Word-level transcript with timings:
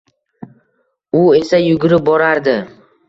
U 1.19 1.21
esa 1.41 1.61
yugurib 1.67 2.05
borardi. 2.09 2.57